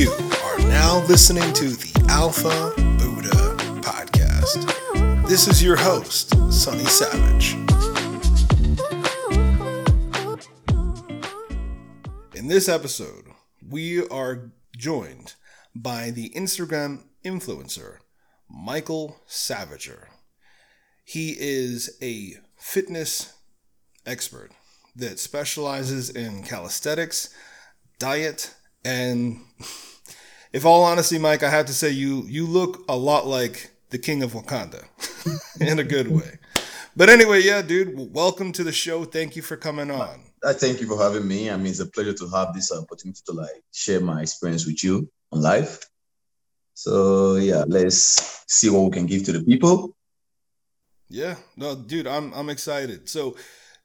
[0.00, 0.10] You
[0.44, 5.28] are now listening to the Alpha Buddha Podcast.
[5.28, 7.52] This is your host, Sonny Savage.
[12.34, 13.26] In this episode,
[13.68, 15.34] we are joined
[15.74, 17.98] by the Instagram influencer,
[18.48, 20.06] Michael Savager.
[21.04, 23.34] He is a fitness
[24.06, 24.52] expert
[24.96, 27.34] that specializes in calisthenics,
[27.98, 29.42] diet, and
[30.52, 33.98] if all honesty, Mike, I have to say you you look a lot like the
[33.98, 34.84] king of Wakanda
[35.60, 36.38] in a good way.
[36.96, 39.04] But anyway, yeah, dude, welcome to the show.
[39.04, 40.20] Thank you for coming on.
[40.44, 41.50] I thank you for having me.
[41.50, 44.82] I mean, it's a pleasure to have this opportunity to like share my experience with
[44.82, 45.86] you on life.
[46.74, 49.94] So yeah, let's see what we can give to the people.
[51.08, 53.08] Yeah, no, dude, I'm I'm excited.
[53.08, 53.36] So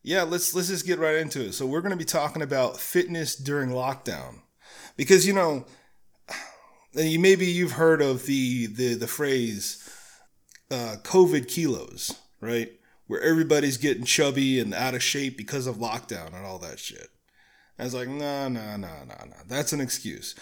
[0.02, 1.54] yeah, let's let's just get right into it.
[1.54, 4.42] So we're gonna be talking about fitness during lockdown
[4.96, 5.66] because you know
[6.96, 9.88] you maybe you've heard of the the the phrase
[10.72, 12.72] uh, COVID kilos, right?
[13.08, 17.10] Where everybody's getting chubby and out of shape because of lockdown and all that shit.
[17.78, 19.36] I was like, no, no, no, no, no.
[19.48, 20.34] That's an excuse.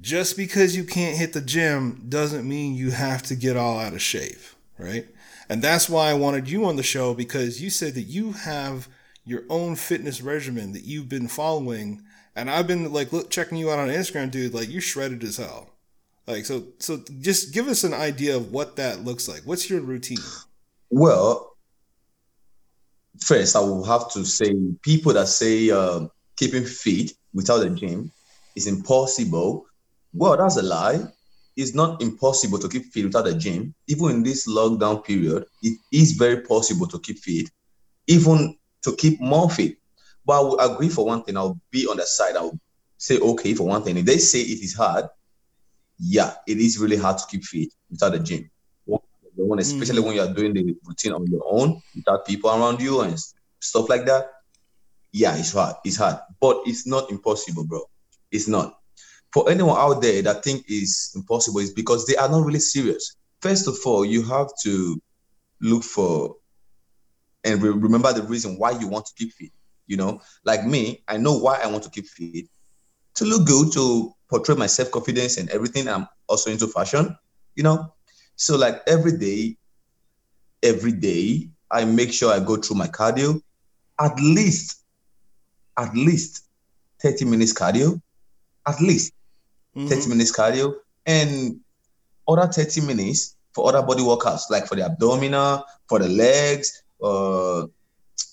[0.00, 3.92] Just because you can't hit the gym doesn't mean you have to get all out
[3.92, 4.40] of shape,
[4.78, 5.06] right?
[5.48, 8.88] And that's why I wanted you on the show because you said that you have
[9.24, 12.02] your own fitness regimen that you've been following
[12.34, 14.54] and I've been like look, checking you out on Instagram, dude.
[14.54, 15.70] Like you're shredded as hell.
[16.26, 19.42] Like so, so just give us an idea of what that looks like.
[19.44, 20.18] What's your routine?
[20.90, 21.56] Well,
[23.20, 28.10] first I will have to say people that say uh, keeping fit without a gym
[28.56, 29.66] is impossible.
[30.12, 31.00] Well, that's a lie.
[31.56, 33.74] It's not impossible to keep fit without a gym.
[33.86, 37.48] Even in this lockdown period, it is very possible to keep fit,
[38.08, 39.76] even to keep more fit.
[40.24, 41.36] But I will agree for one thing.
[41.36, 42.36] I'll be on the side.
[42.36, 42.58] I'll
[42.98, 43.96] say okay for one thing.
[43.96, 45.06] If they say it is hard,
[45.98, 48.50] yeah, it is really hard to keep fit without a gym.
[48.84, 52.80] One, especially mm when you are doing the routine on your own without people around
[52.80, 53.18] you and
[53.60, 54.30] stuff like that.
[55.12, 55.76] Yeah, it's hard.
[55.84, 57.82] It's hard, but it's not impossible, bro.
[58.30, 58.78] It's not.
[59.32, 63.16] For anyone out there that think is impossible, is because they are not really serious.
[63.42, 64.98] First of all, you have to
[65.60, 66.36] look for
[67.44, 69.50] and re- remember the reason why you want to keep fit.
[69.86, 72.46] You know, like me, I know why I want to keep fit
[73.16, 75.88] to look good, to portray my self confidence and everything.
[75.88, 77.16] I'm also into fashion,
[77.54, 77.92] you know.
[78.36, 79.56] So, like every day,
[80.62, 83.40] every day, I make sure I go through my cardio
[83.98, 84.82] at least,
[85.76, 86.44] at least
[87.00, 88.00] 30 minutes cardio,
[88.66, 89.12] at least
[89.76, 89.88] mm-hmm.
[89.88, 90.74] 30 minutes cardio,
[91.06, 91.60] and
[92.28, 97.66] other 30 minutes for other body workouts, like for the abdominal, for the legs, uh,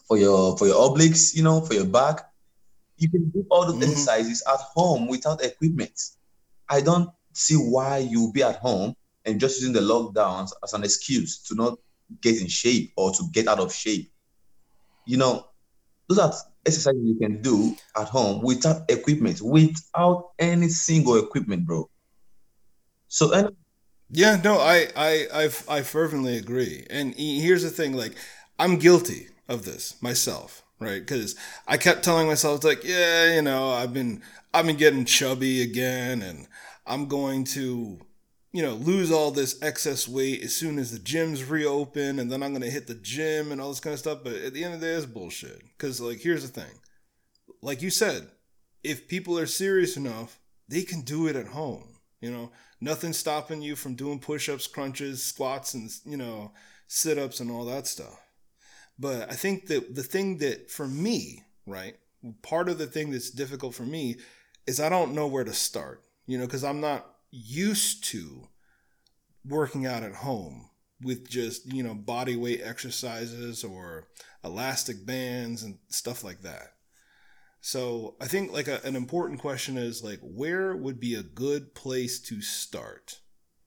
[0.07, 2.25] for your for your obliques, you know, for your back.
[3.03, 3.83] You can do all those mm-hmm.
[3.83, 5.99] exercises at home without equipment.
[6.69, 10.85] I don't see why you'll be at home and just using the lockdowns as an
[10.85, 11.79] excuse to not
[12.21, 14.09] get in shape or to get out of shape.
[15.05, 15.47] You know,
[16.07, 16.33] those are
[16.65, 21.89] exercises you can do at home without equipment, without any single equipment, bro.
[23.09, 23.49] So and
[24.11, 26.87] yeah, no, I I I I fervently agree.
[26.89, 28.15] And here's the thing, like
[28.57, 30.99] I'm guilty of this myself, right?
[30.99, 31.35] Because
[31.67, 34.21] I kept telling myself, like, yeah, you know, I've been
[34.53, 36.47] I've been getting chubby again, and
[36.85, 37.99] I'm going to,
[38.51, 42.43] you know, lose all this excess weight as soon as the gyms reopen, and then
[42.43, 44.19] I'm gonna hit the gym and all this kind of stuff.
[44.23, 45.61] But at the end of the day, it's bullshit.
[45.77, 46.79] Because like, here's the thing,
[47.61, 48.27] like you said,
[48.83, 51.99] if people are serious enough, they can do it at home.
[52.21, 56.51] You know, nothing's stopping you from doing push-ups, crunches, squats, and you know,
[56.87, 58.22] sit-ups and all that stuff.
[58.99, 61.95] But I think that the thing that for me, right,
[62.41, 64.17] part of the thing that's difficult for me
[64.67, 68.47] is I don't know where to start, you know, because I'm not used to
[69.45, 70.69] working out at home
[71.01, 74.07] with just, you know, body weight exercises or
[74.43, 76.73] elastic bands and stuff like that.
[77.59, 81.73] So I think like a, an important question is like, where would be a good
[81.73, 83.19] place to start?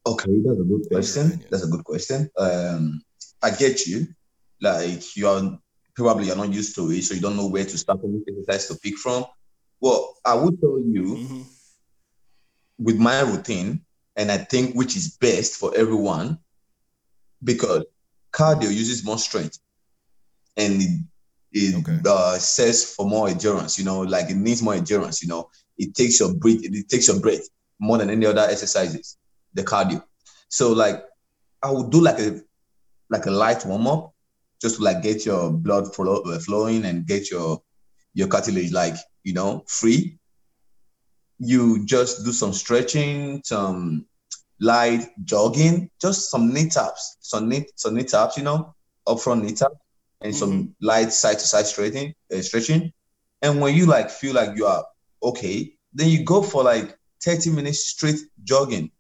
[0.07, 1.45] Okay, that's a good question.
[1.51, 2.31] That's a good question.
[2.39, 3.03] Um,
[3.43, 4.07] I get you
[4.61, 5.59] like you are
[5.95, 8.69] probably you're not used to it, so you don't know where to start any exercise
[8.69, 9.25] to pick from.
[9.81, 11.43] Well, I would tell you mm-hmm.
[12.79, 13.85] with my routine,
[14.17, 16.39] and I think which is best for everyone,
[17.43, 17.85] because
[18.33, 19.59] cardio uses more strength
[20.57, 21.01] and it,
[21.53, 21.99] it okay.
[22.07, 25.49] uh, says for more endurance, you know, like it needs more endurance, you know,
[25.79, 27.49] it takes your breath, it takes your breath
[27.79, 29.19] more than any other exercises,
[29.55, 30.03] the cardio.
[30.49, 31.03] So like
[31.63, 32.41] I would do like a
[33.09, 34.15] like a light warm up
[34.61, 37.63] just to like get your blood uh, flowing and get your
[38.15, 38.95] your cartilage like
[39.25, 40.19] you know free
[41.39, 44.07] you just do some stretching, some
[44.61, 48.75] light jogging, just some knee taps, some knee, some knee taps, you know,
[49.07, 49.73] up front knee tap,
[50.23, 50.39] and mm-hmm.
[50.39, 52.93] some light side to side stretching, uh, stretching.
[53.43, 54.85] And when you like feel like you are
[55.23, 58.91] okay, then you go for like 30 minutes straight jogging.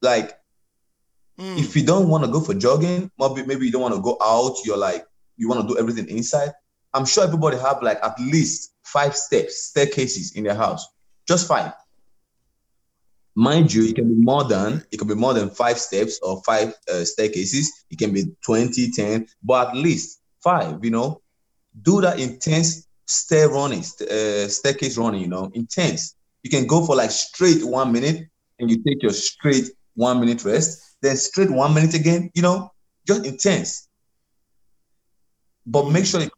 [0.00, 0.36] Like,
[1.38, 1.58] mm.
[1.58, 4.16] if you don't want to go for jogging, maybe maybe you don't want to go
[4.22, 5.06] out, you're like
[5.36, 6.52] you want to do everything inside.
[6.94, 10.86] I'm sure everybody have like at least five steps, staircases in their house.
[11.26, 11.72] Just five.
[13.34, 16.42] Mind you, it can be more than it can be more than five steps or
[16.44, 17.84] five uh, staircases.
[17.90, 21.22] It can be 20, 10, but at least five, you know.
[21.80, 26.14] Do that intense stair running, uh, staircase running, you know, intense.
[26.42, 28.28] You can go for like straight one minute
[28.58, 32.72] and you take your straight one minute rest, then straight one minute again, you know,
[33.06, 33.88] just intense.
[35.66, 36.22] But make sure.
[36.22, 36.32] It-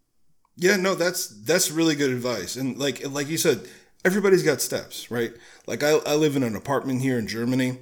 [0.57, 2.57] yeah, no, that's that's really good advice.
[2.57, 3.69] And like like you said,
[4.05, 5.33] everybody's got steps, right?
[5.67, 7.79] Like I, I live in an apartment here in Germany,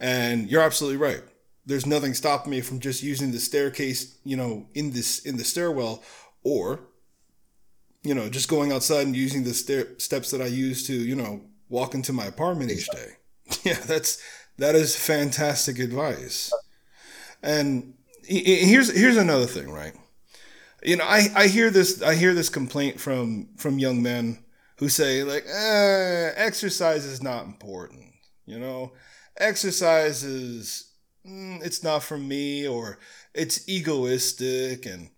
[0.00, 1.22] and you're absolutely right.
[1.66, 5.44] There's nothing stopping me from just using the staircase, you know, in this in the
[5.44, 6.02] stairwell,
[6.44, 6.80] or
[8.02, 11.14] you know, just going outside and using the stair- steps that I use to, you
[11.16, 13.12] know, walk into my apartment each day.
[13.62, 14.22] Yeah, that's
[14.58, 16.52] that is fantastic advice.
[17.42, 19.94] And here's here's another thing, right?
[20.82, 24.44] You know, I, I hear this I hear this complaint from from young men
[24.78, 28.12] who say like, eh, exercise is not important.
[28.46, 28.92] You know,
[29.38, 30.92] exercise is
[31.26, 32.98] mm, it's not for me or
[33.34, 35.10] it's egoistic and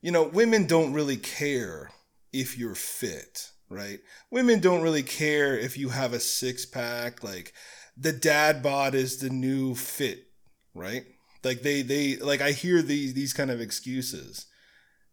[0.00, 1.90] you know women don't really care
[2.32, 4.00] if you're fit right
[4.30, 7.52] women don't really care if you have a six pack like
[7.96, 10.26] the dad bod is the new fit
[10.74, 11.04] right
[11.44, 14.46] like they they like i hear these these kind of excuses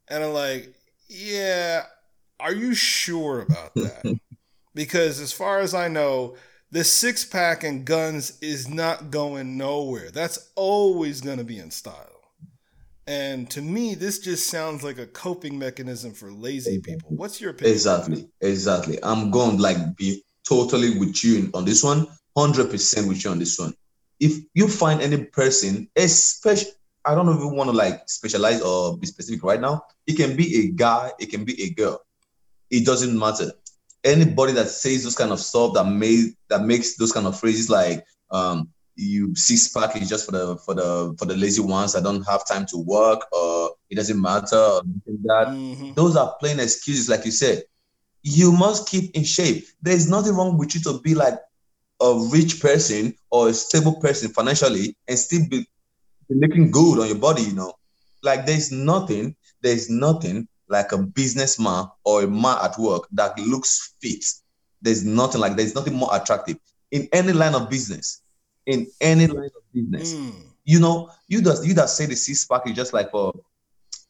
[0.07, 0.73] and i'm like
[1.07, 1.83] yeah
[2.39, 4.19] are you sure about that?
[4.73, 6.35] because as far as I know,
[6.71, 10.11] the six pack and guns is not going nowhere.
[10.11, 12.05] That's always going to be in style.
[13.07, 17.09] And to me, this just sounds like a coping mechanism for lazy people.
[17.09, 17.73] What's your opinion?
[17.73, 18.99] Exactly, exactly.
[19.01, 22.07] I'm going like be totally with you on this one,
[22.39, 23.73] hundred percent with you on this one.
[24.19, 26.71] If you find any person, especially,
[27.05, 29.83] I don't even want to like specialize or be specific right now.
[30.07, 32.01] It can be a guy, it can be a girl
[32.69, 33.51] it doesn't matter.
[34.03, 37.69] Anybody that says those kind of stuff that made that makes those kind of phrases
[37.69, 41.93] like um, you six pack is just for the for the for the lazy ones
[41.93, 45.47] that don't have time to work or it doesn't matter or that.
[45.47, 45.93] Mm-hmm.
[45.95, 47.63] Those are plain excuses, like you said.
[48.21, 49.65] You must keep in shape.
[49.81, 51.35] There's nothing wrong with you to be like
[52.01, 55.67] a rich person or a stable person financially and still be,
[56.29, 57.73] be looking good on your body, you know.
[58.23, 63.95] Like there's nothing, there's nothing like a businessman or a man at work that looks
[64.01, 64.23] fit.
[64.81, 66.57] There's nothing like there's nothing more attractive
[66.91, 68.21] in any line of business.
[68.65, 70.31] In any line of business, mm.
[70.63, 73.33] you know, you just you that say the six pack is just like for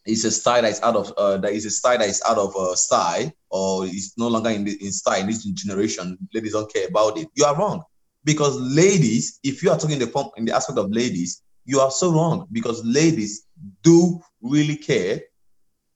[0.10, 2.38] it's a style that is out of uh, that is a style that is out
[2.38, 6.18] of uh, style or it's no longer in the in style in this generation.
[6.34, 7.28] Ladies don't care about it.
[7.36, 7.84] You are wrong
[8.24, 12.12] because ladies, if you are talking the in the aspect of ladies, you are so
[12.12, 13.46] wrong because ladies
[13.84, 15.22] do really care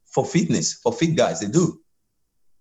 [0.05, 1.39] for fitness, for fit guys.
[1.39, 1.81] They do.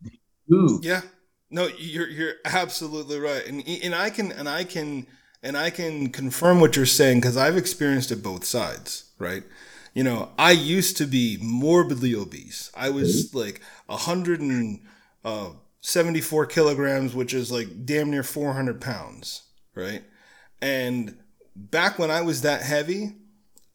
[0.03, 0.19] They
[0.49, 0.81] do.
[0.83, 1.03] Yeah.
[1.51, 3.47] No, you're you're absolutely right.
[3.47, 5.06] And and I can and I can
[5.43, 9.43] and I can confirm what you're saying because I've experienced it both sides, right?
[9.94, 12.70] You know, I used to be morbidly obese.
[12.75, 19.43] I was like 174 uh, kilograms, which is like damn near 400 pounds,
[19.75, 20.03] right?
[20.63, 21.19] And
[21.55, 23.17] back when I was that heavy,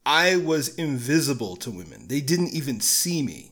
[0.05, 2.07] I was invisible to women.
[2.07, 3.51] They didn't even see me.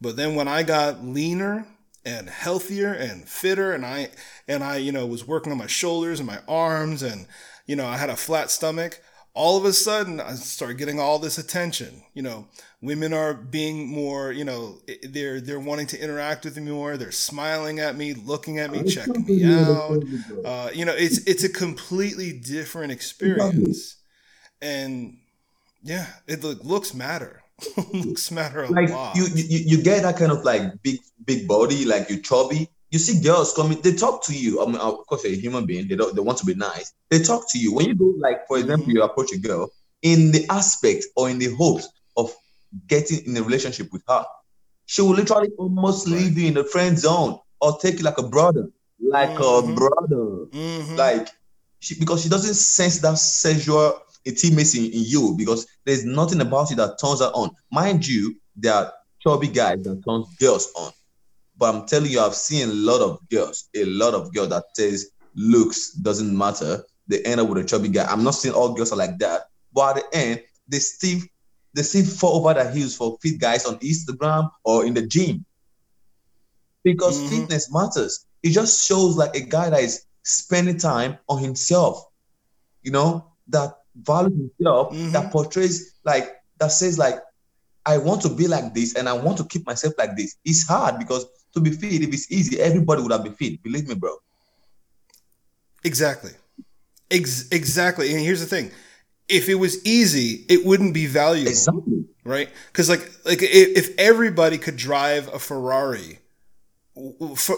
[0.00, 1.66] But then when I got leaner
[2.04, 4.10] and healthier and fitter and I
[4.46, 7.26] and I, you know, was working on my shoulders and my arms and
[7.66, 9.00] you know, I had a flat stomach,
[9.34, 12.02] all of a sudden I start getting all this attention.
[12.14, 12.46] You know,
[12.80, 16.96] women are being more, you know, they're they're wanting to interact with me more.
[16.96, 20.02] They're smiling at me, looking at me, checking me out.
[20.44, 23.96] Uh, you know, it's it's a completely different experience,
[24.62, 25.18] and
[25.82, 27.42] yeah, it looks matter.
[27.92, 29.16] looks matter a like lot.
[29.16, 32.68] You, you you get that kind of like big big body, like you chubby.
[32.94, 34.62] You see girls coming, they talk to you.
[34.62, 35.88] I mean, of course, you're a human being.
[35.88, 36.14] They don't.
[36.14, 36.92] They want to be nice.
[37.10, 39.68] They talk to you when you go, like for example, you approach a girl
[40.02, 42.32] in the aspect or in the hopes of
[42.86, 44.24] getting in a relationship with her.
[44.86, 48.22] She will literally almost leave you in the friend zone or take you like a
[48.22, 48.70] brother,
[49.00, 49.72] like mm-hmm.
[49.72, 50.94] a brother, mm-hmm.
[50.94, 51.30] like
[51.80, 56.70] she because she doesn't sense that sexual intimacy in, in you because there's nothing about
[56.70, 57.50] you that turns her on.
[57.72, 60.92] Mind you, there are chubby guys that turns girls on.
[61.64, 64.64] But I'm telling you, I've seen a lot of girls, a lot of girls that
[64.74, 66.84] says looks doesn't matter.
[67.08, 68.04] They end up with a chubby guy.
[68.04, 71.20] I'm not saying all girls are like that, but at the end, they still
[71.72, 75.46] they still fall over their heels for fit guys on Instagram or in the gym.
[76.82, 77.34] Because mm-hmm.
[77.34, 78.26] fitness matters.
[78.42, 82.04] It just shows like a guy that is spending time on himself,
[82.82, 85.12] you know, that values himself, mm-hmm.
[85.12, 87.22] that portrays like that says like
[87.86, 90.36] I want to be like this and I want to keep myself like this.
[90.44, 91.24] It's hard because
[91.54, 93.62] to be fit, if it's easy, everybody would have been fit.
[93.62, 94.16] Believe me, bro.
[95.84, 96.32] Exactly.
[97.10, 98.12] Ex- exactly.
[98.12, 98.70] And here's the thing.
[99.28, 101.50] If it was easy, it wouldn't be valuable.
[101.50, 102.04] Exactly.
[102.24, 102.48] Right?
[102.68, 106.18] Because like like if everybody could drive a Ferrari,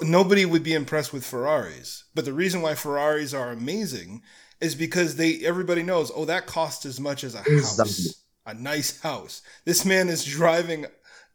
[0.02, 2.04] nobody would be impressed with Ferraris.
[2.14, 4.22] But the reason why Ferraris are amazing
[4.60, 7.84] is because they everybody knows, oh, that costs as much as a exactly.
[7.84, 9.42] house a nice house.
[9.64, 10.86] This man is driving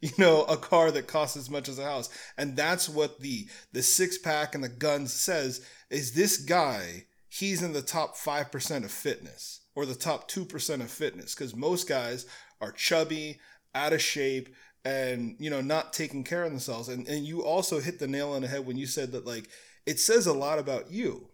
[0.12, 2.10] you know a car that costs as much as a house.
[2.38, 7.62] And that's what the the six pack and the guns says is this guy he's
[7.62, 12.26] in the top 5% of fitness or the top 2% of fitness cuz most guys
[12.60, 13.40] are chubby
[13.74, 14.54] out of shape
[14.84, 16.90] and you know not taking care of themselves.
[16.90, 19.50] And and you also hit the nail on the head when you said that like
[19.86, 21.30] it says a lot about you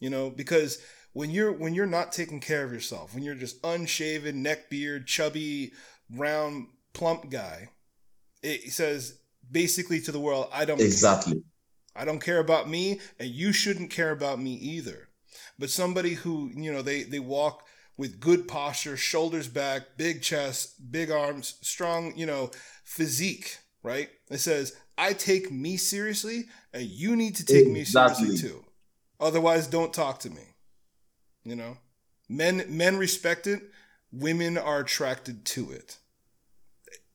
[0.00, 0.78] you know because
[1.12, 5.06] when you're when you're not taking care of yourself, when you're just unshaven, neck beard,
[5.06, 5.72] chubby,
[6.14, 7.70] round, plump guy,
[8.42, 9.18] it says
[9.50, 11.34] basically to the world, I don't exactly.
[11.34, 11.42] Care.
[11.96, 15.08] I don't care about me, and you shouldn't care about me either.
[15.58, 17.64] But somebody who you know they they walk
[17.98, 22.50] with good posture, shoulders back, big chest, big arms, strong, you know,
[22.84, 24.08] physique, right?
[24.30, 28.28] It says, I take me seriously and you need to take exactly.
[28.28, 28.64] me seriously too.
[29.20, 30.54] Otherwise, don't talk to me.
[31.44, 31.76] You know,
[32.28, 33.62] men men respect it.
[34.12, 35.98] Women are attracted to it.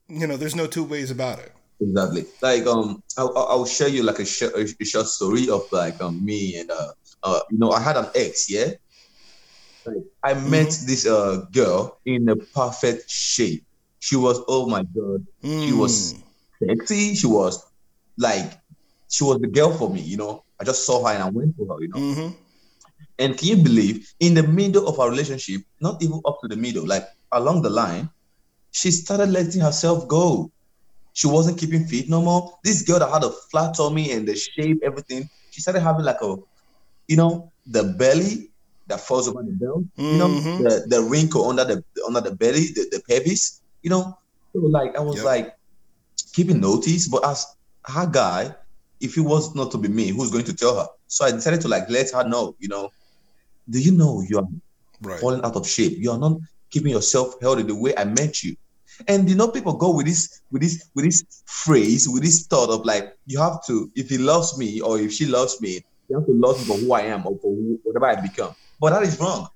[0.07, 1.53] You know, there's no two ways about it.
[1.79, 2.25] Exactly.
[2.41, 6.23] Like um, I'll, I'll share you like a, sh- a short story of like um
[6.23, 6.91] me and uh
[7.23, 8.71] uh you know I had an ex yeah.
[9.85, 10.51] Like, I mm-hmm.
[10.51, 13.65] met this uh girl in a perfect shape.
[13.99, 15.67] She was oh my god, mm.
[15.67, 16.15] she was
[16.59, 17.15] sexy.
[17.15, 17.65] She was
[18.17, 18.59] like
[19.09, 20.01] she was the girl for me.
[20.01, 21.81] You know, I just saw her and I went for her.
[21.81, 21.99] You know.
[21.99, 22.35] Mm-hmm.
[23.19, 26.55] And can you believe in the middle of our relationship, not even up to the
[26.55, 28.09] middle, like along the line,
[28.73, 30.51] she started letting herself go.
[31.13, 32.57] She wasn't keeping fit no more.
[32.63, 36.21] This girl that had a flat tummy and the shape, everything, she started having like
[36.21, 36.37] a,
[37.07, 38.49] you know, the belly
[38.87, 40.01] that falls over the belt, mm-hmm.
[40.01, 40.63] you know, mm-hmm.
[40.63, 44.17] the, the wrinkle under the under the belly, the, the pelvis, you know.
[44.53, 45.25] So like I was yep.
[45.25, 45.55] like
[46.33, 47.45] keeping notice, but as
[47.85, 48.55] her guy,
[48.99, 50.87] if it was not to be me, who's going to tell her?
[51.07, 52.91] So I decided to like let her know, you know,
[53.69, 54.47] do you know you are
[55.01, 55.19] right.
[55.19, 55.99] falling out of shape?
[55.99, 56.39] You are not
[56.73, 58.55] keeping yourself healthy the way I met you.
[59.07, 62.69] And you know, people go with this, with this, with this phrase, with this thought
[62.69, 66.17] of like, you have to, if he loves me or if she loves me, you
[66.17, 68.55] have to love me for who I am or for who, whatever I become.
[68.79, 69.47] But that is wrong.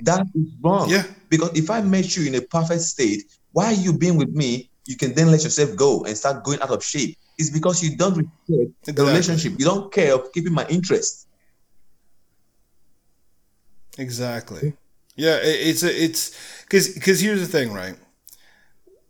[0.00, 0.88] That is wrong.
[0.88, 1.04] Yeah.
[1.28, 4.70] Because if I met you in a perfect state, why are you being with me?
[4.86, 7.16] You can then let yourself go and start going out of shape.
[7.38, 8.92] It's because you don't respect exactly.
[8.92, 9.52] the relationship.
[9.58, 11.28] You don't care of keeping my interest.
[13.98, 14.74] Exactly.
[15.16, 17.96] Yeah, it's it's because because here's the thing, right?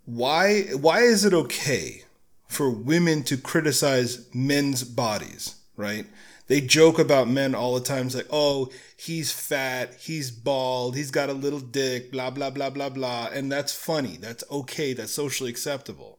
[0.04, 2.04] Why why is it okay
[2.48, 6.06] for women to criticize men's bodies, right?
[6.48, 8.06] They joke about men all the time.
[8.06, 12.70] It's like, oh, he's fat, he's bald, he's got a little dick, blah blah blah
[12.70, 14.16] blah blah, and that's funny.
[14.16, 14.92] That's okay.
[14.94, 16.18] That's socially acceptable.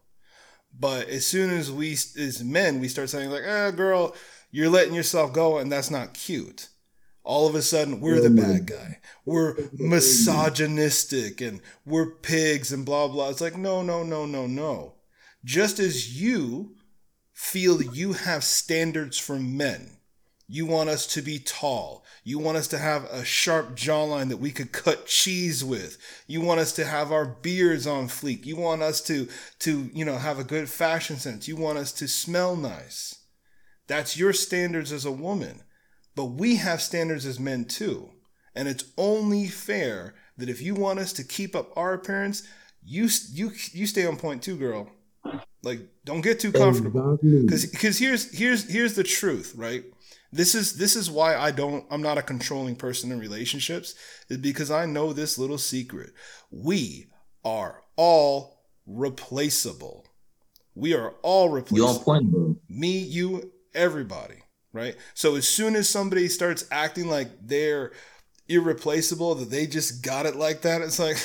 [0.77, 4.15] But as soon as we as men we start saying like, ah, girl,
[4.51, 6.69] you're letting yourself go, and that's not cute
[7.23, 8.99] all of a sudden we're the bad guy.
[9.25, 13.29] We're misogynistic and we're pigs and blah blah.
[13.29, 14.95] It's like no, no, no, no, no.
[15.43, 16.75] Just as you
[17.33, 19.97] feel you have standards for men.
[20.47, 22.03] You want us to be tall.
[22.25, 25.97] You want us to have a sharp jawline that we could cut cheese with.
[26.27, 28.45] You want us to have our beards on fleek.
[28.45, 31.47] You want us to to, you know, have a good fashion sense.
[31.47, 33.15] You want us to smell nice.
[33.87, 35.63] That's your standards as a woman.
[36.15, 38.11] But we have standards as men too.
[38.55, 42.47] And it's only fair that if you want us to keep up our appearance,
[42.83, 44.89] you you you stay on point too, girl.
[45.63, 47.17] Like don't get too comfortable.
[47.47, 49.85] Cuz cuz here's here's here's the truth, right?
[50.33, 53.95] This is this is why I don't I'm not a controlling person in relationships
[54.29, 56.11] is because I know this little secret.
[56.49, 57.07] We
[57.45, 60.05] are all replaceable.
[60.75, 61.89] We are all replaceable.
[61.89, 62.57] You're on point, bro.
[62.69, 64.40] Me, you, everybody
[64.73, 64.95] right?
[65.13, 67.91] So as soon as somebody starts acting like they're
[68.47, 71.17] irreplaceable, that they just got it like that, it's like,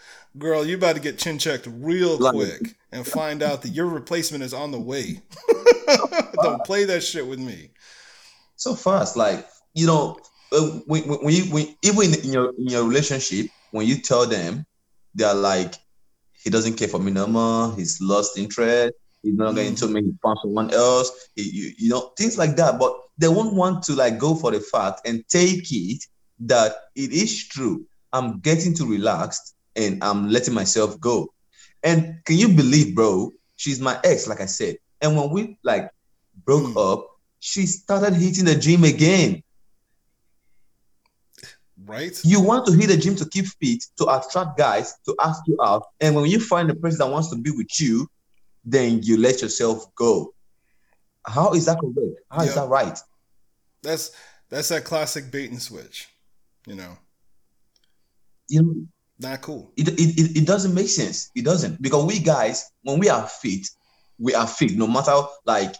[0.38, 3.86] girl, you about to get chin checked real Like- quick and find out that your
[3.86, 5.22] replacement is on the way.
[6.42, 7.70] Don't play that shit with me.
[8.56, 9.16] so fast.
[9.16, 10.18] Like you know,
[10.52, 14.26] uh, when, when when you when even in your in your relationship, when you tell
[14.26, 14.64] them,
[15.14, 15.74] they're like,
[16.32, 17.74] he doesn't care for me no more.
[17.76, 18.94] He's lost interest.
[19.22, 20.02] He's not going to me.
[20.02, 21.28] He found someone else.
[21.36, 22.78] He, you, you know things like that.
[22.78, 26.04] But they won't want to like go for the fact and take it
[26.40, 27.86] that it is true.
[28.12, 31.32] I'm getting too relaxed and I'm letting myself go.
[31.82, 33.30] And can you believe, bro?
[33.56, 34.76] She's my ex, like I said.
[35.00, 35.90] And when we like
[36.44, 36.78] broke Hmm.
[36.78, 37.06] up,
[37.40, 39.42] she started hitting the gym again.
[41.86, 42.18] Right?
[42.24, 45.56] You want to hit the gym to keep fit, to attract guys, to ask you
[45.62, 45.84] out.
[46.00, 48.06] And when you find the person that wants to be with you,
[48.64, 50.34] then you let yourself go.
[51.26, 52.20] How is that correct?
[52.30, 52.54] How is Yep.
[52.56, 52.98] that right?
[53.82, 54.10] That's
[54.48, 56.08] that's that classic bait and switch.
[56.66, 56.98] You know,
[58.48, 58.74] You know,
[59.18, 59.72] not cool.
[59.76, 61.30] it, it, it, doesn't make sense.
[61.34, 61.80] It doesn't.
[61.80, 63.66] Because we guys, when we are fit,
[64.18, 65.14] we are fit, no matter
[65.46, 65.74] like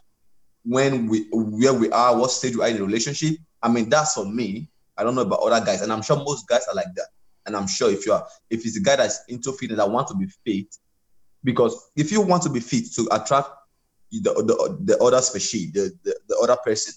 [0.65, 3.37] when we where we are, what stage we are in the relationship.
[3.63, 4.71] I mean, that's for me.
[4.97, 7.09] I don't know about other guys, and I'm sure most guys are like that.
[7.47, 10.09] And I'm sure if you are, if it's a guy that's into fitness that want
[10.09, 10.75] to be fit,
[11.45, 13.49] because if you want to be fit to attract
[14.11, 16.95] the the, the other species, the, the the other person,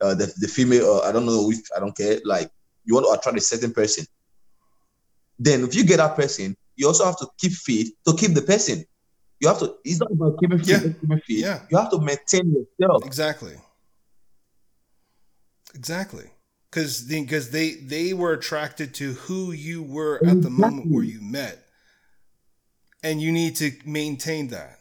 [0.00, 2.50] uh, the the female, uh, I don't know if I don't care, like
[2.84, 4.06] you want to attract a certain person.
[5.38, 8.42] Then if you get that person, you also have to keep fit to keep the
[8.42, 8.84] person.
[9.40, 9.76] You have to.
[9.84, 10.68] It's not about keeping fit.
[10.68, 10.78] Yeah.
[10.78, 11.38] keeping fit.
[11.38, 11.60] Yeah.
[11.70, 13.04] You have to maintain yourself.
[13.04, 13.54] Exactly.
[15.74, 16.30] Exactly.
[16.70, 21.20] Because because they they were attracted to who you were at the moment where you
[21.20, 21.63] met,
[23.04, 24.78] and you need to maintain that.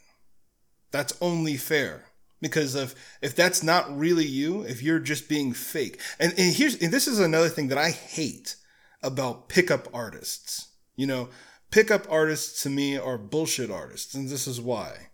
[0.92, 2.06] That's only fair.
[2.42, 6.82] Because if if that's not really you, if you're just being fake, and, and here's
[6.82, 8.56] and this is another thing that I hate
[9.02, 10.70] about pickup artists.
[10.96, 11.30] You know,
[11.72, 15.10] pickup artists to me are bullshit artists, and this is why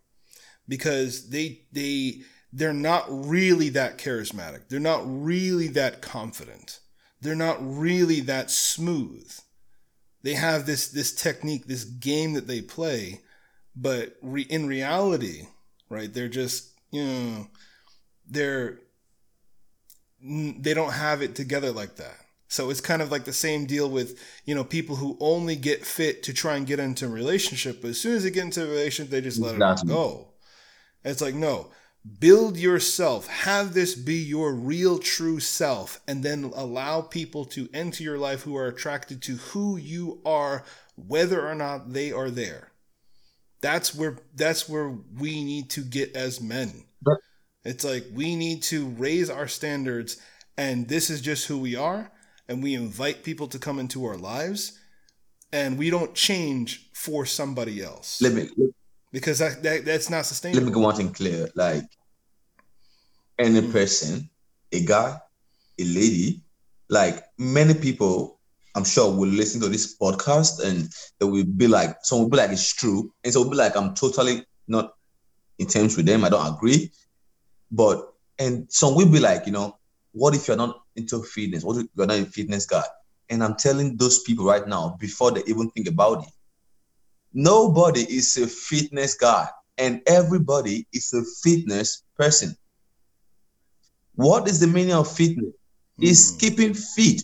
[0.67, 2.21] because they they
[2.53, 4.69] they're not really that charismatic.
[4.69, 6.79] They're not really that confident.
[7.21, 9.31] They're not really that smooth.
[10.22, 13.22] They have this this technique, this game that they play,
[13.75, 15.48] but re- in reality,
[15.90, 16.14] right?
[16.14, 17.48] They're just you know
[18.27, 18.79] they're
[20.22, 22.18] they don't have it together like that.
[22.50, 25.86] So it's kind of like the same deal with, you know, people who only get
[25.86, 28.64] fit to try and get into a relationship, but as soon as they get into
[28.64, 30.29] a relationship, they just let it go.
[31.05, 31.70] It's like, no,
[32.20, 38.03] build yourself, have this be your real true self, and then allow people to enter
[38.03, 40.64] your life who are attracted to who you are,
[40.96, 42.72] whether or not they are there.
[43.62, 46.85] That's where that's where we need to get as men.
[47.66, 50.18] It's like we need to raise our standards,
[50.57, 52.12] and this is just who we are,
[52.48, 54.79] and we invite people to come into our lives,
[55.51, 58.50] and we don't change for somebody else Let me
[59.11, 60.61] because that, that that's not sustainable.
[60.61, 61.50] let me get one thing clear.
[61.55, 61.85] Like
[63.37, 63.72] any Mm.
[63.72, 64.29] person,
[64.72, 65.17] a guy,
[65.79, 66.43] a lady,
[66.89, 68.39] like many people,
[68.75, 72.37] I'm sure will listen to this podcast and they will be like, some will be
[72.37, 73.11] like, it's true.
[73.24, 74.93] And so will be like, I'm totally not
[75.57, 76.24] in terms with them.
[76.24, 76.91] I don't agree.
[77.72, 79.77] But and some will be like, you know,
[80.11, 81.63] what if you're not into fitness?
[81.63, 82.83] What if you're not a fitness guy?
[83.29, 86.33] And I'm telling those people right now, before they even think about it,
[87.33, 92.55] nobody is a fitness guy, and everybody is a fitness person.
[94.15, 95.53] What is the meaning of fitness?
[96.01, 96.39] Is Mm.
[96.39, 97.24] keeping fit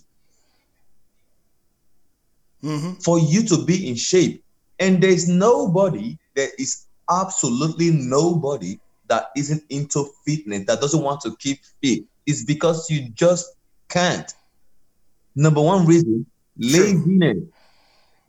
[2.64, 3.04] Mhm.
[3.04, 4.44] for you to be in shape.
[4.80, 11.36] And there's nobody, there is absolutely nobody that isn't into fitness, that doesn't want to
[11.38, 12.06] keep fit.
[12.26, 13.46] It's because you just
[13.90, 14.34] can't.
[15.36, 16.26] Number one reason
[16.58, 17.38] laziness.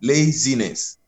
[0.02, 0.98] Laziness.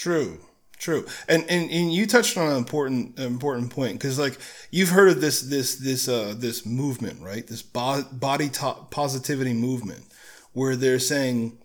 [0.00, 0.38] True,
[0.78, 4.38] true, and and, and you touched on an important important point because like
[4.70, 9.52] you've heard of this this this uh this movement right this bo- body to- positivity
[9.52, 10.06] movement
[10.54, 11.58] where they're saying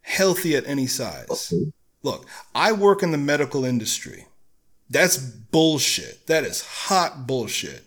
[0.00, 1.52] healthy at any size.
[2.02, 4.24] Look, I work in the medical industry.
[4.88, 6.26] That's bullshit.
[6.28, 7.84] That is hot bullshit.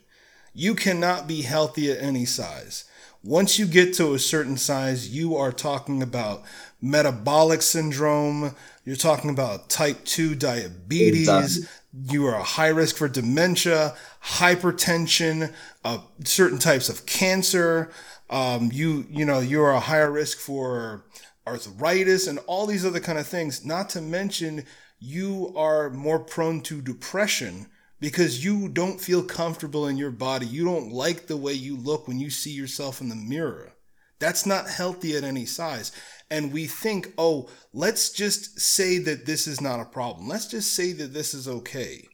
[0.53, 2.85] You cannot be healthy at any size.
[3.23, 6.43] Once you get to a certain size, you are talking about
[6.79, 8.55] metabolic syndrome.
[8.85, 11.27] You're talking about type 2 diabetes.
[11.27, 11.67] Exactly.
[12.13, 17.91] You are a high risk for dementia, hypertension, uh, certain types of cancer.
[18.29, 21.05] Um, you you know you are a higher risk for
[21.47, 23.65] arthritis and all these other kind of things.
[23.65, 24.65] Not to mention
[24.99, 27.67] you are more prone to depression
[27.99, 30.45] because you don't feel comfortable in your body.
[30.45, 33.74] You don't like the way you look when you see yourself in the mirror.
[34.19, 35.91] That's not healthy at any size.
[36.30, 40.28] And we think, oh, let's just say that this is not a problem.
[40.28, 42.08] Let's just say that this is okay.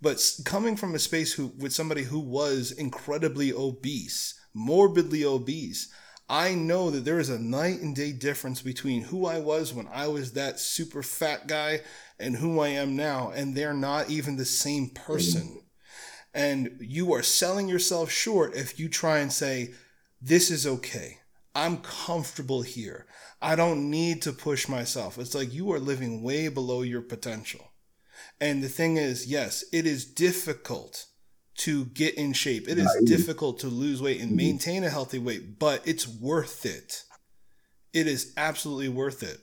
[0.00, 5.92] But coming from a space who, with somebody who was incredibly obese, morbidly obese,
[6.28, 9.88] I know that there is a night and day difference between who I was when
[9.88, 11.80] I was that super fat guy
[12.18, 13.30] and who I am now.
[13.30, 15.42] And they're not even the same person.
[15.42, 15.62] Mm.
[16.34, 19.72] And you are selling yourself short if you try and say,
[20.20, 21.17] this is okay.
[21.58, 23.06] I'm comfortable here.
[23.42, 25.18] I don't need to push myself.
[25.18, 27.72] It's like you are living way below your potential.
[28.40, 31.06] And the thing is, yes, it is difficult
[31.58, 32.68] to get in shape.
[32.68, 34.36] It is difficult to lose weight and mm-hmm.
[34.36, 37.02] maintain a healthy weight, but it's worth it.
[37.92, 39.38] It is absolutely worth it.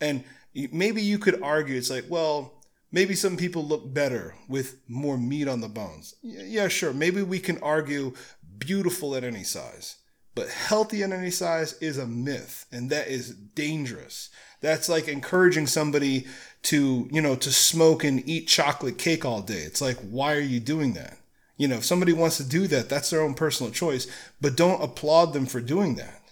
[0.00, 0.24] And
[0.72, 5.46] maybe you could argue it's like, well, maybe some people look better with more meat
[5.46, 6.16] on the bones.
[6.22, 6.92] Yeah, sure.
[6.92, 8.14] Maybe we can argue
[8.58, 9.96] beautiful at any size,
[10.34, 14.30] but healthy at any size is a myth, and that is dangerous.
[14.60, 16.26] That's like encouraging somebody
[16.64, 19.60] to, you know, to smoke and eat chocolate cake all day.
[19.60, 21.18] It's like, why are you doing that?
[21.56, 24.06] You know, if somebody wants to do that, that's their own personal choice,
[24.40, 26.22] but don't applaud them for doing that.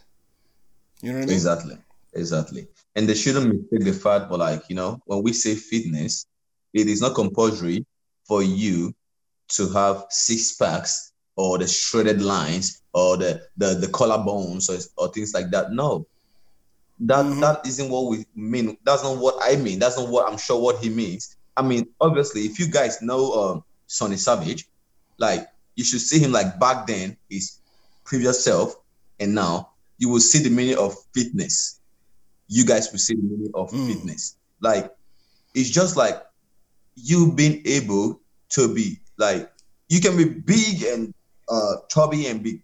[1.02, 1.34] You know what I mean?
[1.34, 1.78] Exactly.
[2.14, 2.66] Exactly.
[2.96, 6.26] And they shouldn't mistake the fact, but like, you know, when we say fitness,
[6.72, 7.87] it is not compulsory
[8.26, 8.94] for you
[9.48, 15.12] to have six packs or the shredded lines or the the, the collarbones or, or
[15.12, 15.72] things like that.
[15.72, 16.05] No,
[17.01, 17.40] that mm-hmm.
[17.40, 18.77] that isn't what we mean.
[18.85, 19.79] That's not what I mean.
[19.79, 21.37] That's not what I'm sure what he means.
[21.57, 24.68] I mean, obviously, if you guys know um, Sonny Savage,
[25.18, 25.46] like
[25.77, 27.59] you should see him like back then, his
[28.05, 28.74] previous self,
[29.20, 31.81] and now you will see the meaning of fitness.
[32.48, 33.87] You guys will see the meaning of mm.
[33.87, 34.37] fitness.
[34.61, 34.92] Like
[35.55, 36.20] it's just like
[36.96, 38.20] you being able
[38.51, 39.53] to be like
[39.88, 41.14] you can be big and
[41.50, 42.62] uh chubby and be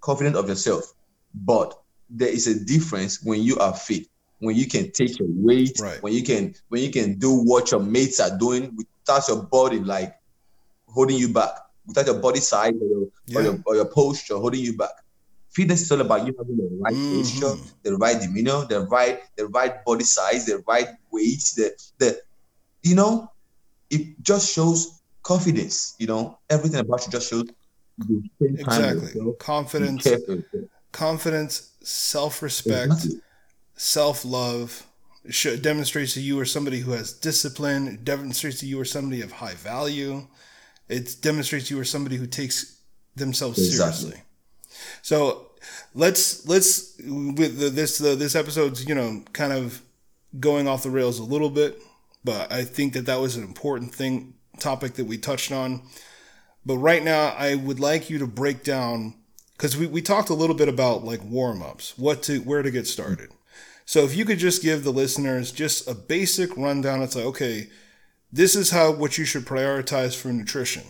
[0.00, 0.94] confident of yourself,
[1.34, 4.06] but there is a difference when you are fit,
[4.40, 6.02] when you can take your weight, right.
[6.02, 9.78] when you can when you can do what your mates are doing without your body
[9.78, 10.14] like
[10.86, 11.50] holding you back,
[11.86, 13.38] without your body size or your, yeah.
[13.38, 14.90] or your, or your posture holding you back.
[15.50, 17.18] Fitness is all about you having the right mm-hmm.
[17.18, 22.20] posture, the right demeanor, the right the right body size, the right weight, the the
[22.82, 23.30] you know,
[23.90, 25.96] it just shows confidence.
[25.98, 27.44] You know, everything about you just shows
[28.40, 30.06] exactly confidence,
[30.92, 33.06] confidence, self respect,
[33.74, 34.86] self love.
[35.60, 37.88] Demonstrates that you are somebody who has discipline.
[37.88, 40.26] It demonstrates that you are somebody of high value.
[40.88, 42.80] It demonstrates you are somebody who takes
[43.16, 44.00] themselves exactly.
[44.00, 44.22] seriously.
[45.02, 45.50] So
[45.94, 49.82] let's let's with the, this the, this episode's you know kind of
[50.38, 51.80] going off the rails a little bit
[52.24, 55.82] but I think that that was an important thing topic that we touched on.
[56.64, 59.14] But right now, I would like you to break down
[59.56, 62.70] because we, we talked a little bit about like warm ups, what to where to
[62.70, 63.30] get started.
[63.84, 67.68] So if you could just give the listeners just a basic rundown, it's like okay,
[68.32, 70.84] this is how what you should prioritize for nutrition,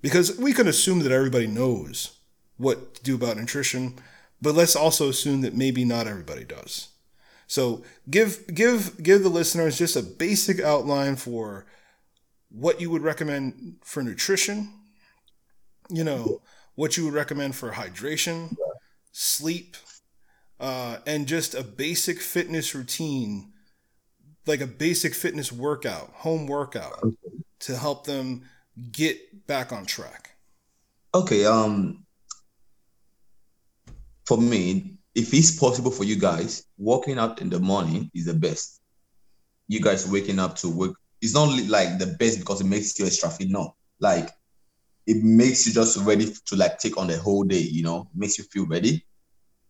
[0.00, 2.18] because we can assume that everybody knows
[2.56, 3.94] what to do about nutrition,
[4.40, 6.88] but let's also assume that maybe not everybody does.
[7.46, 11.66] So give give give the listeners just a basic outline for
[12.50, 14.72] what you would recommend for nutrition.
[15.88, 16.42] You know
[16.74, 18.54] what you would recommend for hydration,
[19.12, 19.76] sleep,
[20.60, 23.52] uh, and just a basic fitness routine,
[24.46, 27.02] like a basic fitness workout, home workout,
[27.60, 28.42] to help them
[28.92, 30.36] get back on track.
[31.14, 31.44] Okay.
[31.44, 32.04] Um.
[34.26, 38.34] For me, if it's possible for you guys, walking out in the morning is the
[38.34, 38.82] best.
[39.68, 43.06] You guys waking up to work it's not like the best because it makes you
[43.06, 43.50] extra fit.
[43.50, 44.30] No, like
[45.08, 47.60] it makes you just ready to like take on the whole day.
[47.60, 49.06] You know, makes you feel ready.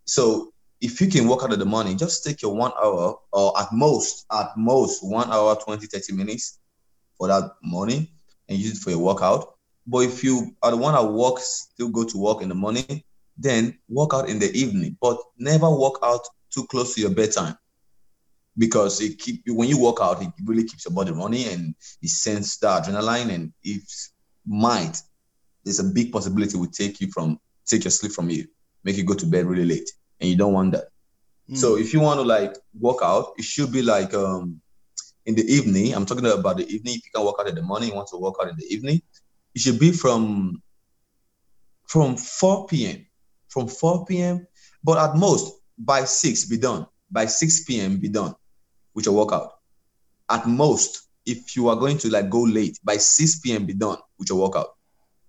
[0.05, 3.61] So if you can work out in the morning, just take your one hour or
[3.61, 6.59] at most, at most one hour, 20, 30 minutes
[7.17, 8.09] for that morning
[8.49, 9.55] and use it for your workout.
[9.87, 13.03] But if you are the one that walks, still go to work in the morning,
[13.37, 17.57] then work out in the evening, but never walk out too close to your bedtime
[18.57, 22.09] because it keep when you walk out, it really keeps your body running and it
[22.09, 23.85] sends the adrenaline and if
[24.45, 25.01] might
[25.65, 28.47] there's a big possibility will take you from take your sleep from you,
[28.85, 29.91] make you go to bed really late,
[30.21, 30.89] and you don't want that.
[31.51, 31.57] Mm.
[31.57, 34.61] So if you want to like work out, it should be like um
[35.27, 35.95] in the evening.
[35.95, 36.95] I'm talking about the evening.
[36.95, 38.67] If you can work out in the morning, you want to work out in the
[38.67, 39.03] evening,
[39.55, 40.63] it should be from
[41.87, 43.09] from 4 p.m
[43.49, 44.47] from 4 p.m.
[44.85, 46.87] But at most by 6 be done.
[47.11, 47.97] By 6 p.m.
[47.99, 48.35] be done
[48.95, 49.53] with your workout.
[50.31, 53.67] At most, if you are going to like go late, by 6 p.m.
[53.67, 54.77] be done with your workout.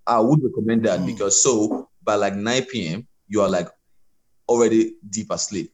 [0.10, 1.06] I would recommend that mm.
[1.06, 3.08] because so by like 9 p.m.
[3.28, 3.70] you are like
[4.48, 5.72] already deep asleep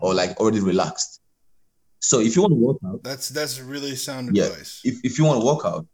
[0.00, 1.20] or like already relaxed.
[2.00, 4.44] So if you want to work out, That's that's really sound Yeah.
[4.44, 4.80] advice.
[4.84, 5.86] if, if you want to work out,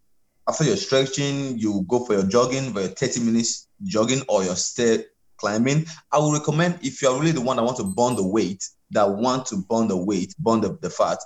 [0.47, 4.57] after your stretching, you go for your jogging, for your 30 minutes jogging or your
[4.57, 5.05] stair
[5.39, 5.87] climbing.
[6.13, 9.09] I would recommend if you're really the one that want to burn the weight, that
[9.09, 11.19] want to burn the weight, burn the, the fat,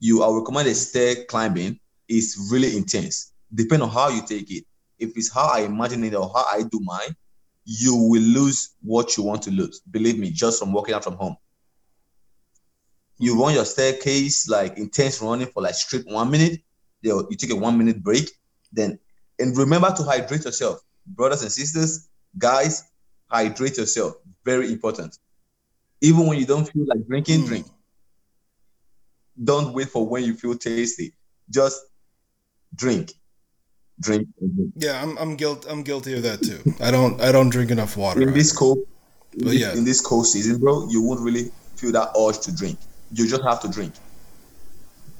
[0.00, 1.78] you I would recommend a stair climbing
[2.08, 3.32] is really intense.
[3.52, 4.64] Depending on how you take it.
[5.02, 7.14] If it's how I imagine it or how I do mine,
[7.64, 9.80] you will lose what you want to lose.
[9.90, 11.36] Believe me, just from walking out from home.
[13.18, 16.60] You run your staircase like intense running for like straight one minute.
[17.02, 18.30] You you take a one minute break,
[18.72, 18.98] then
[19.38, 22.84] and remember to hydrate yourself, brothers and sisters, guys.
[23.30, 24.14] Hydrate yourself.
[24.44, 25.18] Very important.
[26.00, 27.46] Even when you don't feel like drinking, Mm.
[27.46, 27.66] drink.
[29.42, 31.14] Don't wait for when you feel tasty.
[31.48, 31.80] Just
[32.74, 33.12] drink,
[34.02, 34.28] drink.
[34.76, 36.60] Yeah, I'm I'm guilt I'm guilty of that too.
[36.80, 38.20] I don't I don't drink enough water.
[38.20, 38.78] in this cold
[39.38, 39.72] But yeah.
[39.72, 42.78] in this cold season bro you won't really feel that urge to drink
[43.12, 43.94] you just have to drink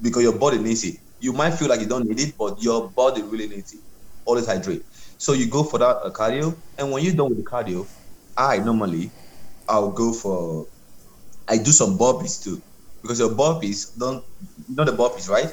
[0.02, 2.88] because your body needs it you might feel like you don't need it but your
[2.90, 3.80] body really needs it
[4.24, 4.84] always hydrate
[5.18, 7.86] so you go for that uh, cardio and when you're done with the cardio
[8.36, 9.10] i normally
[9.68, 10.66] i'll go for
[11.48, 12.60] i do some burpees too
[13.00, 14.22] because your burpees don't
[14.68, 15.52] you know the burpees right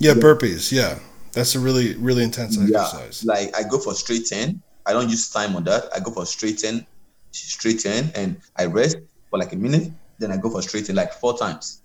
[0.00, 0.72] yeah, burpees.
[0.72, 0.98] Yeah,
[1.32, 3.24] that's a really really intense exercise.
[3.24, 4.62] Yeah, like I go for straight 10.
[4.86, 5.84] I don't use time on that.
[5.94, 6.86] I go for straight 10,
[7.32, 8.96] straight 10, and I rest
[9.28, 9.92] for like a minute.
[10.18, 11.82] Then I go for straight 10 like four times.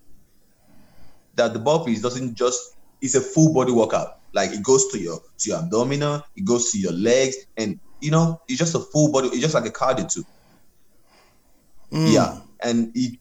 [1.36, 4.19] That the burpees doesn't just, it's a full body workout.
[4.34, 8.12] Like it goes to your to your abdominal, it goes to your legs, and you
[8.12, 10.25] know, it's just a full body, it's just like a cardio too.
[11.91, 12.13] Mm.
[12.13, 12.39] Yeah.
[12.62, 13.19] And it,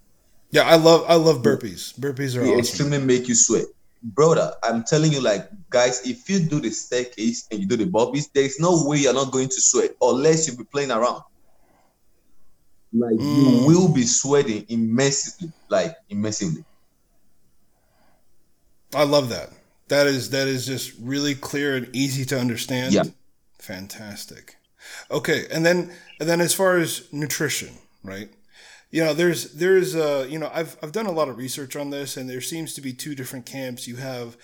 [0.50, 0.62] yeah.
[0.62, 1.98] I love I love burpees.
[1.98, 2.58] Burpees are it awesome.
[2.58, 3.66] extremely make you sweat.
[4.04, 7.86] Brother, I'm telling you, like, guys, if you do the staircase and you do the
[7.86, 11.22] bobbies, there is no way you're not going to sweat unless you be playing around.
[12.92, 13.64] Like, you Mm.
[13.66, 16.64] will be sweating immensely, like, immensely.
[18.94, 19.50] I love that.
[19.88, 22.94] That is that is just really clear and easy to understand.
[22.94, 23.04] Yeah.
[23.58, 24.56] Fantastic.
[25.10, 27.70] Okay, and then and then as far as nutrition,
[28.02, 28.28] right?
[28.94, 31.90] You know, there's there's uh you know I've I've done a lot of research on
[31.90, 33.88] this, and there seems to be two different camps.
[33.88, 34.36] You have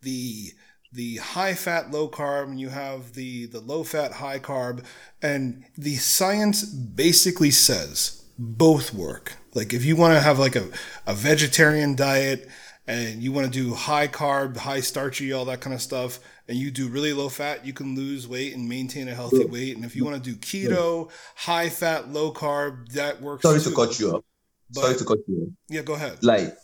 [0.00, 0.52] the
[0.90, 4.82] the high fat low carb and you have the the low fat high carb
[5.20, 10.66] and the science basically says both work like if you want to have like a,
[11.06, 12.48] a vegetarian diet
[12.86, 16.56] and you want to do high carb high starchy all that kind of stuff and
[16.56, 19.84] you do really low fat you can lose weight and maintain a healthy weight and
[19.84, 23.98] if you want to do keto high fat low carb that works Sorry to cut
[24.00, 24.24] you off.
[24.72, 25.48] Sorry to cut you off.
[25.68, 26.54] yeah go ahead Like,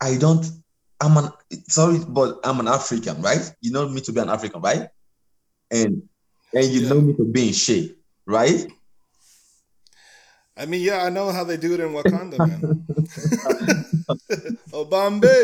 [0.00, 0.44] I don't,
[1.00, 1.30] I'm an,
[1.68, 3.52] sorry, but I'm an African, right?
[3.60, 4.88] You know me to be an African, right?
[5.70, 6.02] And,
[6.54, 6.88] and you Yeah.
[6.90, 8.66] know me to be in shape, right?
[10.56, 12.86] I mean, yeah, I know how they do it in Wakanda, man.
[14.72, 15.34] Oh, Obambe.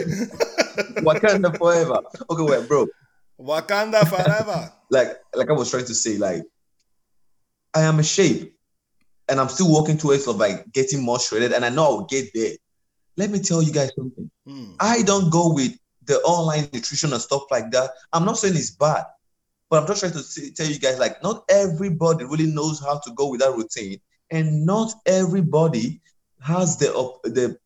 [1.03, 2.01] Wakanda forever.
[2.31, 2.87] Okay, wait, bro.
[3.41, 4.73] Wakanda forever.
[4.91, 6.43] like like I was trying to say, like
[7.75, 8.57] I am a shape
[9.29, 12.33] and I'm still working towards of like getting more shredded, and I know I'll get
[12.35, 12.53] there.
[13.17, 14.31] Let me tell you guys something.
[14.47, 14.73] Hmm.
[14.79, 17.91] I don't go with the online nutrition and stuff like that.
[18.13, 19.05] I'm not saying it's bad,
[19.69, 22.99] but I'm just trying to say, tell you guys like not everybody really knows how
[22.99, 23.99] to go with that routine,
[24.31, 26.01] and not everybody
[26.41, 26.89] has the
[27.25, 27.59] the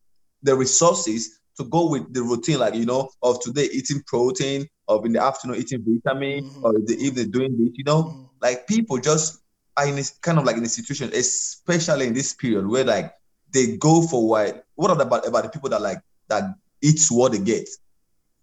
[0.43, 5.05] the resources to go with the routine, like you know, of today eating protein, of
[5.07, 6.65] in the afternoon eating vitamin, Mhm.
[6.65, 7.73] or in the evening doing this.
[7.79, 8.25] You know, Hmm.
[8.43, 9.39] like people just
[9.77, 13.13] are in this kind of like in a situation, especially in this period where like
[13.55, 16.45] they go for what what are about about the people that like that
[16.83, 17.69] eats what they get,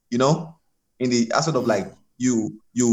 [0.10, 0.56] you know,
[1.00, 2.90] in the aspect of like you you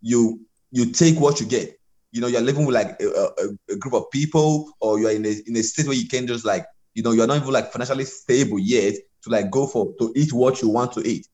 [0.00, 0.40] you
[0.72, 1.78] you take what you get.
[2.12, 3.08] You know, you're living with like a,
[3.42, 6.26] a, a group of people, or you're in a in a state where you can
[6.26, 6.64] just like
[6.94, 10.32] you know you're not even like financially stable yet to like go for to eat
[10.32, 11.26] what you want to eat.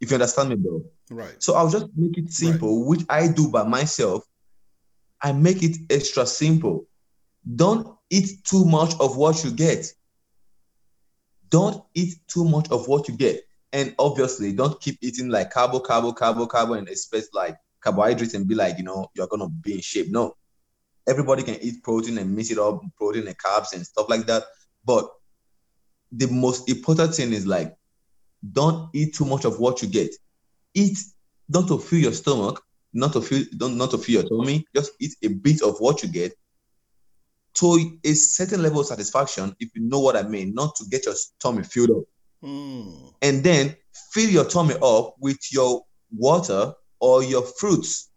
[0.00, 0.82] If you understand me, bro.
[1.10, 1.42] Right.
[1.42, 4.24] So I'll just make it simple, which I do by myself.
[5.22, 6.86] I make it extra simple.
[7.56, 9.92] Don't eat too much of what you get.
[11.50, 13.42] Don't eat too much of what you get.
[13.72, 18.46] And obviously, don't keep eating like carbo, carbo, carbo, carbo, and expect like carbohydrates and
[18.46, 20.08] be like, you know, you're gonna be in shape.
[20.10, 20.34] No.
[21.06, 24.44] Everybody can eat protein and mix it up, protein and carbs and stuff like that.
[24.84, 25.08] But
[26.12, 27.76] the most important thing is like,
[28.52, 30.14] don't eat too much of what you get.
[30.74, 30.98] Eat
[31.48, 34.64] not to fill your stomach, not to fill don't not to fill your tummy.
[34.74, 36.32] Just eat a bit of what you get
[37.58, 41.06] to a certain level of satisfaction, if you know what I mean, not to get
[41.06, 42.04] your tummy filled up.
[42.40, 43.08] Hmm.
[43.20, 43.74] And then
[44.12, 45.84] fill your tummy up with your
[46.16, 48.10] water or your fruits.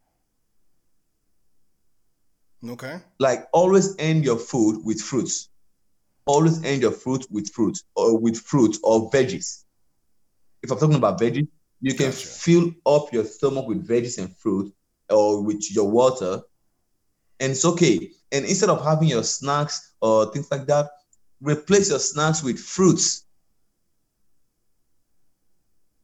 [2.68, 3.00] Okay.
[3.20, 5.50] Like always end your food with fruits.
[6.26, 9.64] Always end your fruit with fruit or with fruit or veggies.
[10.62, 11.48] If I'm talking about veggies,
[11.82, 12.28] you can Gotcha.
[12.28, 14.74] fill up your stomach with veggies and fruit
[15.10, 16.42] or with your water,
[17.40, 18.12] and it's okay.
[18.32, 20.90] And instead of having your snacks or things like that,
[21.42, 23.26] replace your snacks with fruits.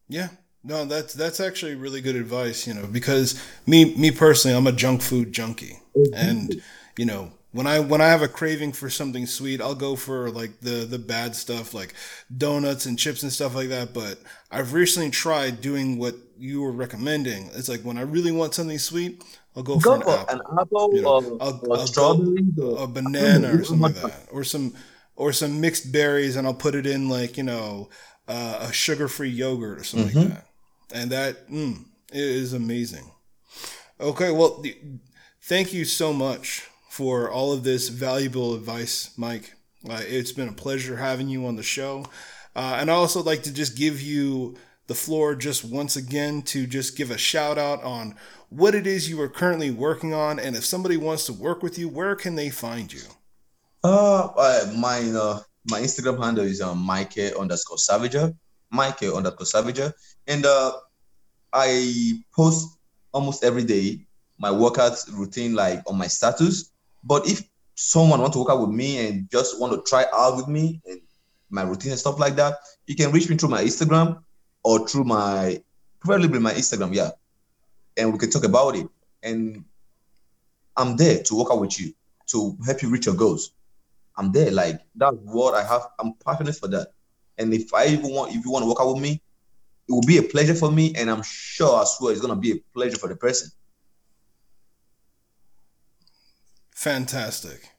[0.09, 0.29] Yeah.
[0.63, 4.73] No, that's that's actually really good advice, you know, because me me personally, I'm a
[4.73, 5.79] junk food junkie.
[6.13, 6.61] And
[6.97, 10.29] you know, when I when I have a craving for something sweet, I'll go for
[10.29, 11.93] like the the bad stuff like
[12.35, 14.19] donuts and chips and stuff like that, but
[14.51, 17.49] I've recently tried doing what you were recommending.
[17.53, 19.23] It's like when I really want something sweet,
[19.55, 20.29] I'll go for an for apple.
[20.29, 23.95] an apple You know, or, I'll, or I'll strawberries or a banana or something like
[23.95, 24.73] that, or some
[25.15, 27.89] or some mixed berries, and I'll put it in like you know
[28.27, 30.31] uh, a sugar-free yogurt or something like Mhm.
[30.31, 30.45] that,
[30.93, 33.11] and that mm, is amazing.
[33.99, 34.77] Okay, well, th-
[35.41, 39.53] thank you so much for all of this valuable advice, Mike.
[39.87, 42.03] Uh, it's been a pleasure having you on the show,
[42.55, 44.57] uh, and I also like to just give you
[44.87, 48.15] the floor just once again to just give a shout out on
[48.49, 51.77] what it is you are currently working on, and if somebody wants to work with
[51.77, 53.03] you, where can they find you?
[53.83, 58.35] Uh, uh my uh, my Instagram handle is um, Mike underscore Savager,
[58.71, 59.93] Mike underscore Savager,
[60.25, 60.71] and uh,
[61.53, 62.75] I post
[63.13, 64.07] almost every day
[64.39, 66.71] my workout routine like on my status.
[67.07, 70.35] But if someone want to work out with me and just want to try out
[70.35, 70.99] with me and
[71.49, 74.21] my routine and stuff like that, you can reach me through my Instagram
[74.63, 75.61] or through my
[76.01, 77.11] probably my Instagram, yeah,
[77.95, 78.87] and we can talk about it.
[79.23, 79.63] And
[80.75, 81.93] I'm there to work out with you
[82.27, 83.51] to help you reach your goals.
[84.17, 84.51] I'm there.
[84.51, 85.87] Like that's what I have.
[85.99, 86.91] I'm passionate for that.
[87.37, 89.21] And if I even want, if you want to work out with me,
[89.87, 92.51] it will be a pleasure for me, and I'm sure as well it's gonna be
[92.51, 93.49] a pleasure for the person.
[96.87, 97.71] Fantastic.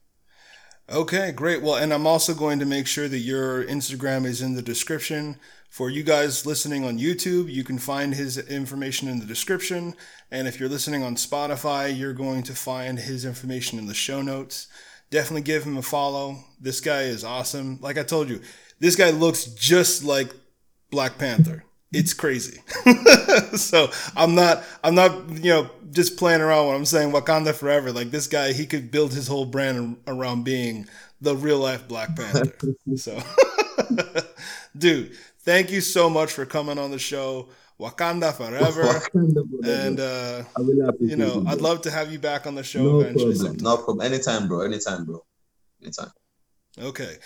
[0.90, 1.62] Okay, great.
[1.62, 5.36] Well, and I'm also going to make sure that your Instagram is in the description.
[5.70, 9.94] For you guys listening on YouTube, you can find his information in the description.
[10.30, 14.20] And if you're listening on Spotify, you're going to find his information in the show
[14.20, 14.66] notes.
[15.08, 16.44] Definitely give him a follow.
[16.60, 17.78] This guy is awesome.
[17.80, 18.42] Like I told you,
[18.78, 20.34] this guy looks just like
[20.90, 21.64] Black Panther.
[21.92, 22.60] It's crazy.
[23.56, 27.92] so I'm not I'm not you know just playing around when I'm saying Wakanda forever.
[27.92, 30.86] Like this guy, he could build his whole brand around being
[31.20, 32.52] the real life Black Panther.
[32.96, 33.18] so,
[34.78, 37.48] dude, thank you so much for coming on the show.
[37.80, 39.00] Wakanda forever.
[39.64, 42.64] And uh, I really you know, it, I'd love to have you back on the
[42.64, 43.36] show no eventually.
[43.36, 43.36] problem.
[43.36, 43.64] sometime.
[43.64, 44.00] No problem.
[44.00, 44.62] Anytime, bro.
[44.62, 45.24] Anytime, bro.
[45.80, 46.10] Anytime.
[46.76, 47.16] Okay.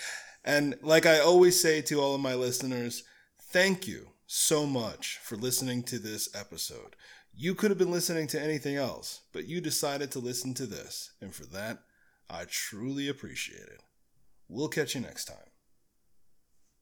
[0.44, 3.03] And like I always say to all of my listeners,
[3.40, 6.97] thank you so much for listening to this episode.
[7.35, 11.12] You could have been listening to anything else, but you decided to listen to this.
[11.21, 11.81] And for that,
[12.31, 13.83] I truly appreciate it.
[14.49, 15.52] We'll catch you next time.